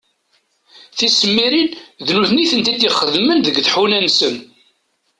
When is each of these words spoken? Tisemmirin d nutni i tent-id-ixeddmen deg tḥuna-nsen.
Tisemmirin 0.97 1.69
d 2.05 2.07
nutni 2.15 2.41
i 2.41 2.45
tent-id-ixeddmen 2.51 3.39
deg 3.41 3.55
tḥuna-nsen. 3.65 4.35